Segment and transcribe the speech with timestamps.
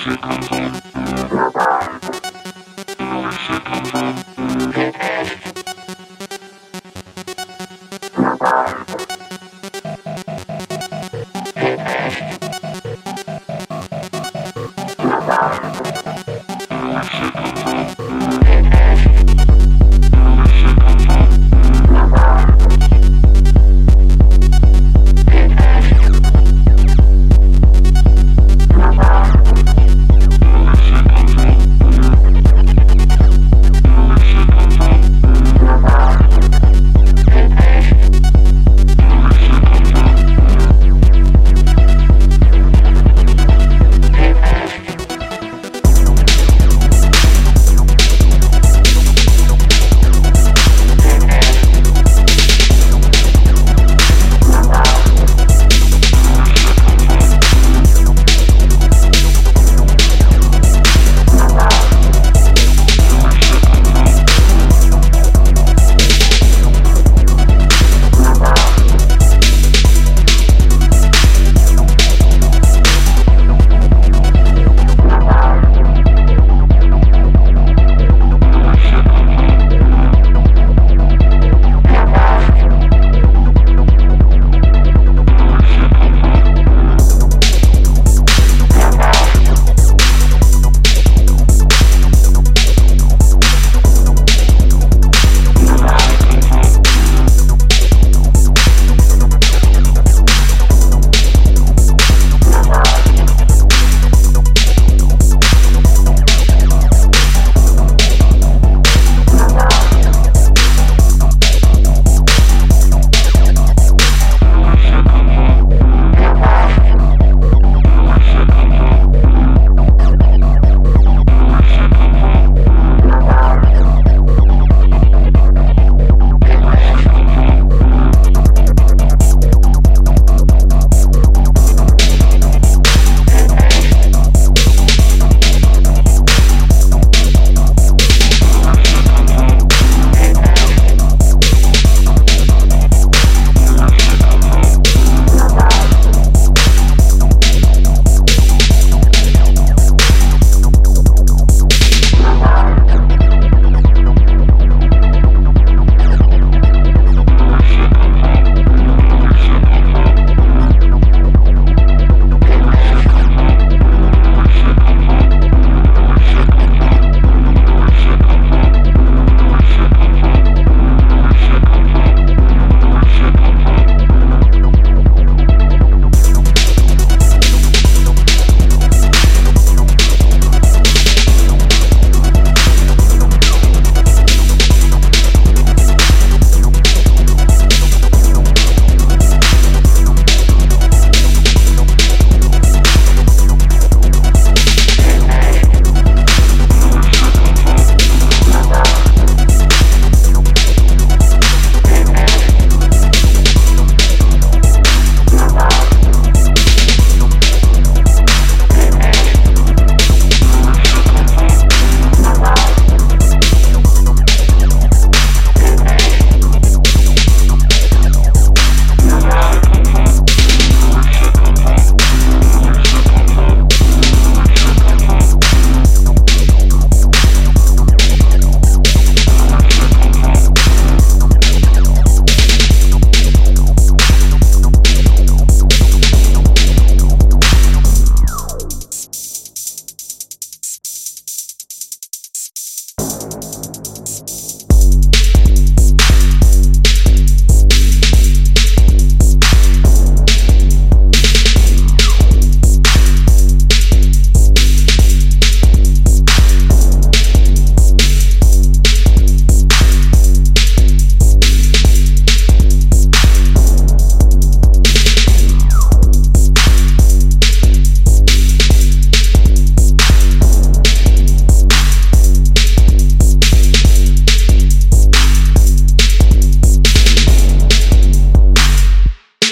[0.00, 1.59] seconds on.